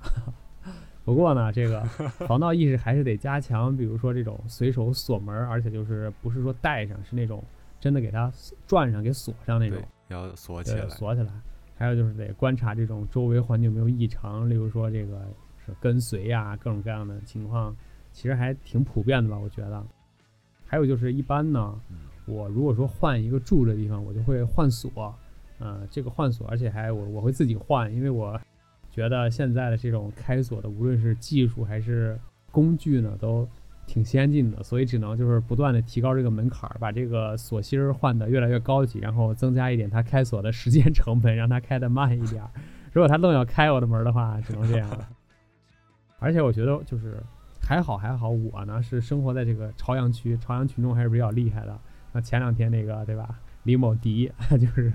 [1.07, 1.81] 不过呢，这个
[2.27, 7.43] 防盗意识还是得加强，比如说这种随手锁门，而且就是不是说带上，是那种
[7.79, 8.31] 真的给它
[8.67, 10.89] 转上、给锁上那种对，，要锁起，来。
[10.89, 11.33] 锁起来。
[11.77, 15.25] 还有就是得观察这种周围环境有没有异常，例如说这个
[15.65, 17.75] 是跟随呀、各种各样的情况，
[18.13, 19.87] 其实还挺普遍的吧，我觉得。
[20.65, 25.15] 还有就是一般呢，嗯我如果说换一个住的地方，我就会换锁，
[25.61, 28.41] 呃，这个换锁，而且还我我会自己换，因为我
[28.97, 32.19] 觉得现在的这种开锁的，无论是技术还是
[32.51, 33.47] 工具呢，都
[33.87, 42.51] 挺先进的，所以只能就是不断的提高这个门槛儿，把这个锁芯儿换得越来越高级，然后增加一点它开锁的时间成本，让它开得慢一点儿。
[42.91, 45.07] 如果它愣要开我的门儿的话，只能这样了。
[46.19, 47.23] 而且我觉得就是
[47.61, 51.79] 还好还好，我呢是生活在这个朝阳区，朝阳群众还是比较厉害的。
[52.13, 54.91] 那前两天那个对吧，李某迪 就是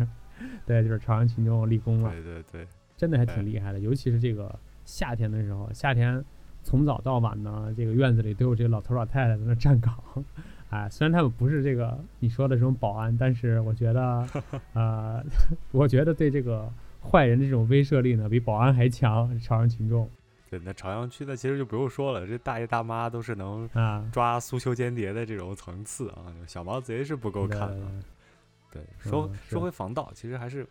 [0.66, 2.10] 对，就是朝阳群众立功了。
[2.10, 2.68] 对对对，
[3.02, 4.54] 真的还哎挺厉害的，尤其是这个
[4.86, 6.24] 夏天的时候，夏天
[6.62, 9.92] 从早到晚呢，这个院子里都有这个老头老太太在那站岗。
[10.70, 14.28] 哎，虽然他们不是这个你说的这种保安，但是我觉得，
[14.74, 15.20] 呃，
[15.74, 19.36] 我觉得对这个坏人的这种威慑力呢，比保安还强。
[19.40, 20.08] 朝阳群众
[20.52, 27.88] 对，那朝阳区呢，其实就不用说了，这大爷大妈都是能啊，抓苏修间谍的这种层次啊，小毛贼是不够看的。
[28.72, 30.66] 对，说嗯说回防盗，其实还是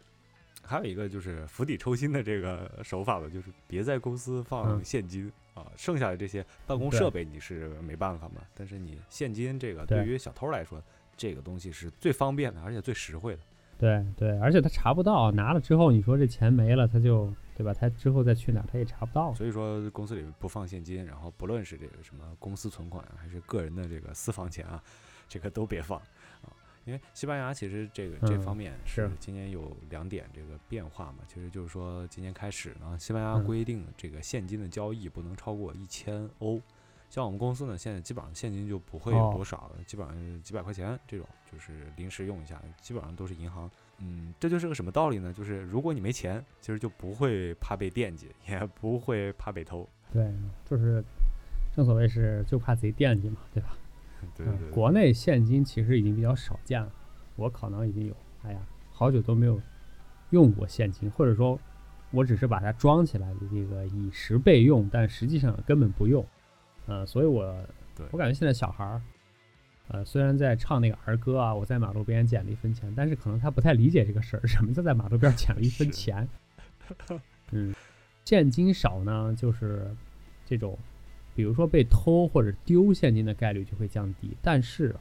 [0.71, 10.81] 还有一个就是釜底抽薪的这个手法吧， 就是别在公司放嗯现金、啊，剩下的这些办公设备你是没办法嘛，但是你现金这个对对于小偷来说，
[11.17, 13.41] 这个东西是最方便的，而且最实惠的。
[13.77, 17.73] 对对，而且他查不到，拿了之后你说这钱没了，他就对吧？
[17.75, 19.35] 他之后再去哪儿他也查不到。
[19.35, 24.83] 所以说公司里不放现金，然后不论是这个什么公司存款啊还是个人的这个私房钱啊，
[25.29, 26.05] 这个都别放啊，
[26.91, 36.61] 因因为西班牙其实这个这嗯方面是今年有两点这个变化嘛，其实就是说今年开始呢，西班牙嗯规定这个现金的交易不能超过一千欧。
[37.09, 43.71] 像我们公司呢，现在基本上现金就不会有哦多少，基本上几百块钱这种，就是临时用一下，基本上都是银行。
[43.99, 45.33] 嗯，这就是个什么道理呢？
[45.33, 49.89] 就是如果你没钱，其实就不会怕被惦记，也不会怕被偷。
[50.13, 50.33] 对，
[50.65, 51.05] 就是
[51.75, 53.77] 正所谓是就怕贼惦记嘛，对吧？
[54.27, 56.93] 嗯对对对，国内现金其实已经比较少见了，
[57.37, 59.61] 我可能已经有，哎呀，好久都没有
[60.31, 61.59] 用过现金，或者说，
[62.11, 66.25] 我只是把它装起来的，这个以时备用，但实际上根本不用。
[66.87, 67.55] 呃，所以我
[68.11, 69.03] 我感觉现在小孩儿，
[69.89, 76.29] 呃，虽然在唱那个儿歌啊，我在马路边捡了一分钱，但是可能他不太理解这个事儿，什么叫在马路边捡了一分钱？
[77.53, 77.75] 嗯，
[78.25, 79.95] 现金少呢，就是
[80.47, 80.77] 这种，
[81.41, 84.95] 比如说被偷或者丢现金的概率就会降低，但是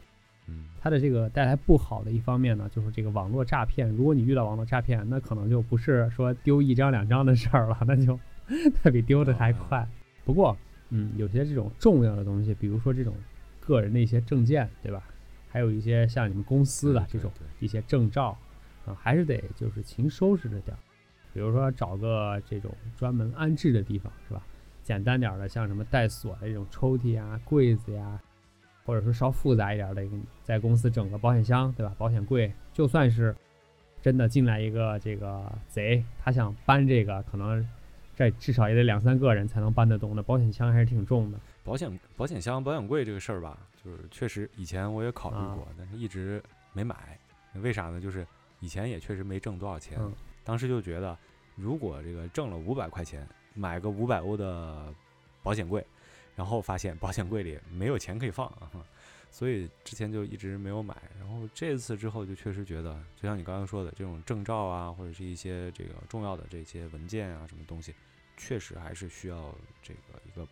[0.47, 3.89] 嗯，它的这个带来不好的一方面呢，就是这个网络诈骗。
[3.89, 8.17] 如果你遇到网络诈骗，那可能就不是说丢一张两张的事儿了，那就
[8.81, 9.85] 它比丢的还快。
[10.23, 10.57] 不过，
[10.91, 13.13] 嗯，有些这种重要的东西，比如说这种
[13.59, 15.03] 个人的一些证件，对吧？
[15.49, 18.37] 还有一些像你们公司的这种一些证照，
[18.85, 20.79] 啊，还是得就是勤收拾着点儿。
[21.33, 24.41] 比如说找个这种专门安置的地方，是吧？
[24.89, 28.19] 简单点儿的，像什么带锁的这种抽屉啊、柜子呀，
[28.83, 30.03] 或者说稍复杂一点儿的，
[30.41, 31.93] 在公司整个保险箱，对吧？
[31.95, 33.35] 保险柜，就算是
[34.01, 37.63] 真的进来一个这个贼，他想搬这个，可能
[38.15, 40.15] 这至少也得两三个人才能搬得动。
[40.15, 41.39] 那保险箱还是挺重的。
[41.63, 46.41] 保险保险箱、保险柜这个事儿吧，就是确实以前我也考虑啊过，但是一直
[46.73, 46.95] 没买。
[47.61, 48.01] 为啥呢？
[48.01, 48.25] 就是
[48.59, 50.11] 以前也确实没挣多少钱，嗯
[50.43, 51.15] 当时就觉得，
[51.55, 54.93] 如果这个挣了五百块钱，买个五百欧的
[55.43, 55.85] 保险柜，
[56.35, 58.69] 然后发现保险柜里没有钱可以放，啊
[59.31, 60.95] 所以之前就一直没有买。
[61.19, 67.93] 然后这次之后就确实觉得，就像你刚刚说的，这种证照啊，或者是一些这个重要的这些文件啊，什么东西，
[68.37, 70.47] 确实还是需要这个一个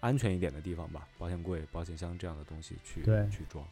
[0.00, 3.64] 安全一点的地方吧，保险柜、保险箱这样的东西去去装。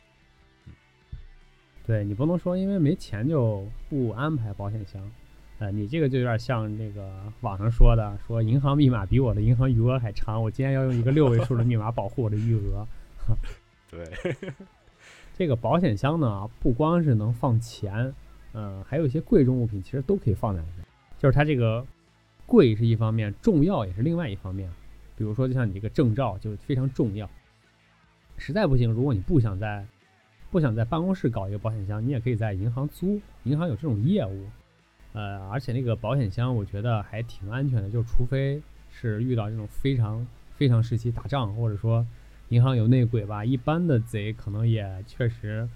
[1.84, 5.10] 对你不能说因为没钱就不安排保险箱，
[5.58, 12.86] 呃，你这个就有点像那个网上说的，说银行密码比我的银行余额还长，我今天要用一个六位数的密码保护我的余额。
[13.90, 14.06] 对，
[15.36, 18.14] 这个保险箱呢，不光是能放钱，
[18.52, 20.86] 嗯、还有一些贵重物品，其实都可以放在里面。
[21.18, 21.84] 就是它这个
[22.46, 24.70] 贵是一方面，重要也是另外一方面。
[25.16, 27.28] 比如说，就像你这个证照就非常重要。
[28.36, 29.84] 实在不行，如果你不想在
[30.52, 34.46] 不想在办公室搞一个保险箱，你也可以在银行租，银行有这种业务。
[35.18, 42.06] 呃，而且那个保险箱我觉得还挺安全的，就除非是遇到这种非常非常时期打仗，或者说
[42.50, 45.68] 银行有内鬼吧，一般的贼可能也确实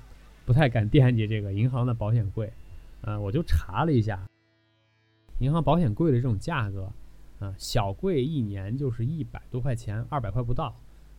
[0.47, 2.53] 不太敢惦记这个银行的保险柜。
[3.01, 4.25] 呃，我就查了一下，
[5.41, 6.93] 银行保险柜的这种价格，
[7.41, 10.73] 啊、小柜一年就是一百多块钱，二百块不到。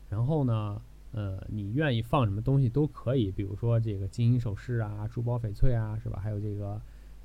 [0.09, 0.81] 然后呢，
[1.12, 6.21] 呃，你愿意放什么东西都可以，比如说这个金银首饰啊、珠宝翡翠啊，是吧？
[6.23, 6.79] 还有这个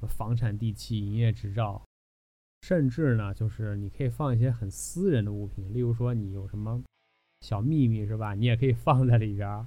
[0.06, 1.82] 房产地契、营业执照，
[2.62, 6.82] 甚至呢，就是你可以放一些很私人的物品，例如说你有什么
[7.40, 8.34] 小秘密是吧？
[8.34, 9.64] 你也可以放在里边儿，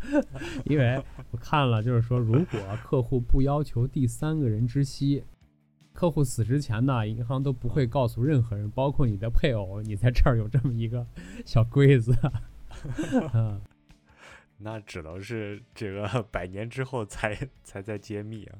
[0.66, 5.24] 因为我看了，就是说，如果客户不要求第三个人知悉，
[5.92, 11.06] 客户死之前呢，银行都不会告诉任何人，包括你的配偶，你在这儿有这么一个
[11.46, 12.14] 小柜子。
[13.32, 13.62] 嗯，
[14.58, 18.58] 那只能是这个百年之后才才在揭秘啊。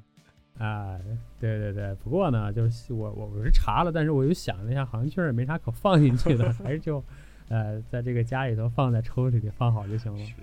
[0.57, 0.99] 啊，
[1.39, 7.03] 对对对，不过呢，就是我我我是查了，但是我又想了一下，好像确实没啥可放进去的， 还是就，
[7.49, 10.25] 呃，在这个家里头放在抽屉里放好就行了。
[10.25, 10.33] 是，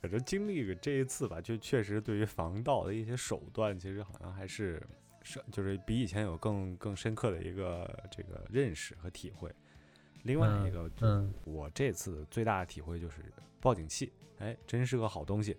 [0.00, 4.82] 反正经历了这一次吧，就确实对于防盗的一些手段，其实好像还是
[5.22, 9.50] 是就是比以前有更更深刻的一个这个认识和体会。
[10.24, 13.22] 另外一个，就嗯我这次最大的体会就是
[13.60, 15.56] 报警器，哎，真是个好东西。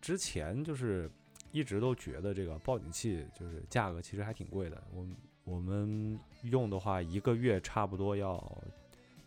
[0.00, 1.10] 之前就是
[1.50, 5.06] 一直都觉得这个报警器就是价格其实还挺贵的，我
[5.44, 8.62] 我们用的话一个月差不多要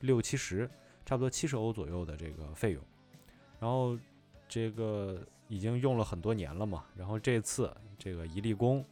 [0.02, 0.70] 六七十，
[1.06, 2.84] 差不多七十欧左右的这个费用。
[3.60, 3.98] 然后
[4.48, 8.84] 这个已经用了很多年了嘛，然后这次这个一立功，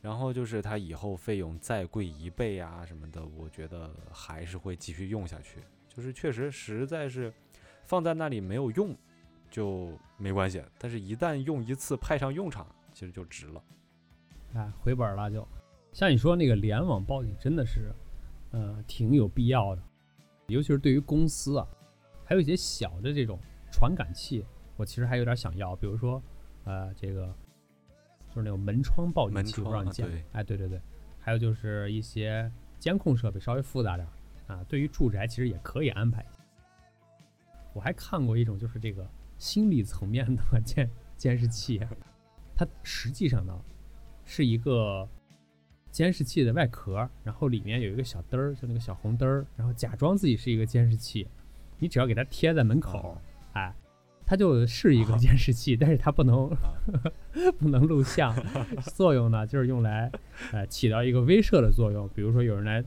[0.00, 5.60] 然后就是它以后费用再贵一倍啊什么的，我觉得还是会继续用下去。
[5.88, 7.32] 就是确实实在是
[7.84, 8.96] 放在那里没有用
[9.52, 13.62] 就没关系，但是一旦用一次派上用场，其实就值了。
[14.54, 15.46] 哎，回本了就。
[15.92, 17.92] 像你说那个联网报警，真的是，
[18.52, 19.82] 呃，挺有必要的，
[20.46, 21.68] 尤其是对于公司啊，
[22.24, 23.38] 还有一些小的这种
[23.70, 24.42] 传感器，
[24.78, 26.22] 我其实还有点想要，比如说
[26.64, 27.26] 呃，这个
[28.30, 30.22] 就是那种门窗报警门器，不知窗啊道你？
[30.32, 30.80] 哎，对对对，
[31.20, 36.24] 还有就是一些监控设备稍微复杂点儿啊，对于住宅其实也可以安排。
[37.74, 39.06] 我还看过一种就是这个
[39.42, 41.80] 心理层面的 监监视器，
[42.54, 43.60] 它实际上呢
[44.24, 45.08] 是一个
[45.90, 51.26] 监视器的外壳，然后里面有一个小灯儿，就那个小红灯儿，然后假装自己是一个监视器，
[51.80, 53.18] 你只要给它贴在门口，
[53.54, 53.74] 哎，
[54.24, 56.48] 它就是一个监视器， 但是它不能
[57.58, 58.32] 不能录像，
[58.94, 60.08] 作用呢就是用来
[60.52, 62.84] 呃起到一个威慑的作用，比如说有人来，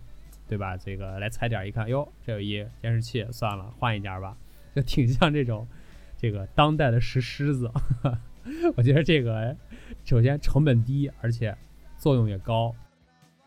[0.47, 0.77] 对吧？
[0.77, 4.37] 这个来踩点儿一看，哟，这有一监视器，算了，换一家吧，
[4.73, 5.67] 就挺像这种
[6.26, 7.71] 这个当代的石狮子。
[8.76, 9.55] 我觉得这个
[10.03, 11.55] 首先成本低，而且
[11.99, 12.73] 作用也高。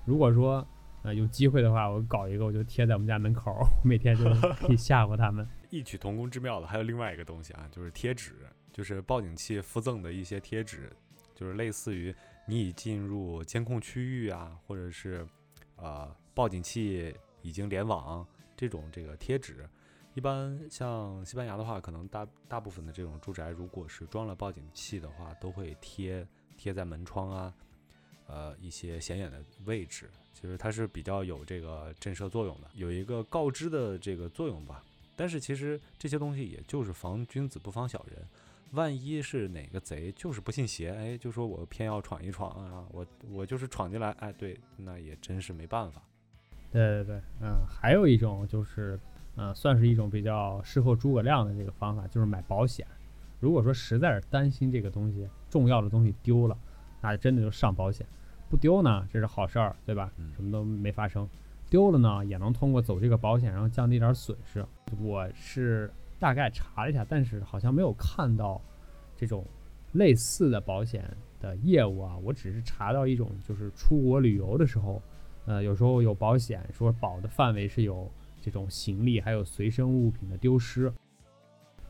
[0.05, 0.65] 如果说
[1.03, 3.51] 呃有机会的话，我搞一个，我就贴在我们家门口，
[3.83, 4.25] 我每天就
[4.65, 5.45] 可以吓唬他们。
[5.71, 8.37] 异曲同工之妙的还有另外一个东西啊，就是贴纸，
[8.73, 10.89] 就是报警器附赠的一些贴纸，
[11.35, 12.15] 就是类似于
[12.47, 15.27] 你已进入监控区域啊，或者是
[15.75, 17.13] 呃报警器
[17.43, 18.25] 已经联网
[18.57, 19.69] 这种这个贴纸。
[20.19, 27.55] 一般像西班牙的话，可能大大部分的这种住宅，如果是装了报警器的话，都会贴贴在门窗啊，
[28.27, 30.11] 呃一些显眼的位置。
[30.35, 34.83] 其实它是比较有这个震慑作用的，有一个告知的这个作用吧。
[35.15, 38.27] 但是其实这些东西也就是防君子不防小人，
[38.73, 46.03] 万一是哪个贼就是不信邪，哎，就说我偏要闯一闯啊，我我就是闯进来，哎，对，那也真是没办法。
[46.73, 48.99] 对对对，嗯，还有一种就是，
[49.39, 52.87] 嗯，算是一种比较事后诸葛亮的这个方法，就是买保险。
[53.41, 56.59] 如果说实在是担心这个东西重要的东西丢了，
[57.01, 58.05] 那真的就上保险。
[58.51, 60.33] 不丢呢，这是好事儿，对吧嗯？
[60.35, 61.29] 什么都没发生。
[61.71, 64.67] 丢了呢，也能通过走这个保险，然后降低点儿损失。
[65.01, 68.61] 我是大概查了一下，但是好像没有看到
[69.15, 69.47] 这种
[69.93, 71.05] 类似的保险
[71.39, 72.17] 的业务啊。
[72.25, 75.01] 我只是查到一种，就是出国旅游的时候，
[75.45, 78.11] 呃，有时候有保险说保的范围是有
[78.49, 80.93] 这种行李还有随身物品的丢失。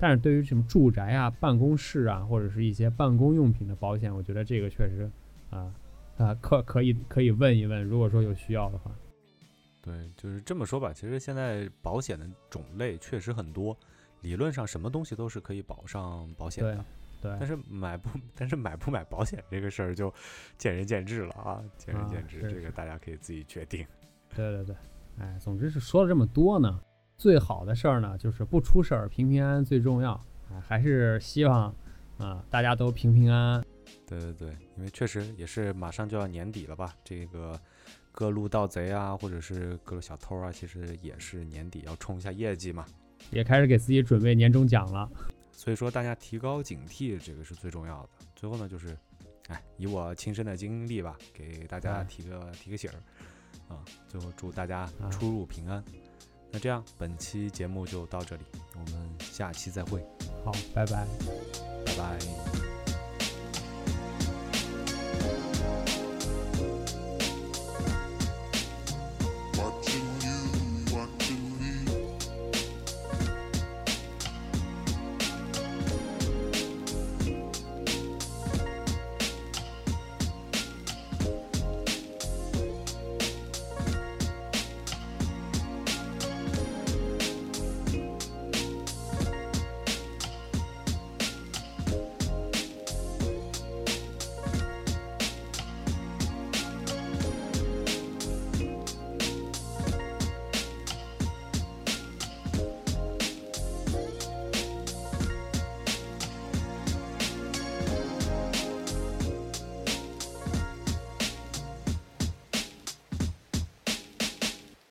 [0.00, 5.10] 但是对于什么住宅啊、办公室啊，或者是一些办公用品的保险，我觉得这个确实
[5.50, 5.74] 啊
[6.16, 8.90] 啊、可可以可以问一问，如果说有需要的话。
[9.80, 10.92] 对，就是这么说吧。
[10.92, 13.76] 其实现在保险的种类确实很多，
[14.20, 16.84] 理论上什么东西都是可以保上保险的。
[17.20, 20.12] 对，但是买不， 但是买不买保险这个事儿就
[20.56, 23.84] 见仁见智了啊，见仁啊见智，这个大家可以自己决定。
[24.36, 24.76] 对对对，
[25.18, 26.80] 哎，总之是说了这么多呢，
[27.16, 30.12] 最好的事儿呢就是不出事儿，平平安安最重要。
[30.52, 31.74] 哎，还是希望
[32.18, 33.64] 啊、大家都平平安安。
[34.06, 37.58] 对对对，因为确实也是马上就要年底了吧，这个
[38.10, 42.84] 各路盗贼啊，或者是各路小偷啊，其实也是年底要冲一下业绩嘛。
[43.30, 45.08] 也开始给自己准备年终奖了。
[45.52, 48.08] 所以说大家提高警惕，这个是最重要的。
[48.36, 48.96] 最后呢，就是，
[49.48, 52.96] 哎，以我亲身的经历吧，给大家哎提个提个醒儿
[53.68, 53.82] 啊。
[54.08, 55.82] 最后祝大家啊出入平安。
[56.50, 58.42] 那这样，本期节目就到这里，
[58.74, 60.00] 我们下期再会，
[60.44, 61.06] 好，拜拜。
[61.84, 62.67] 拜拜。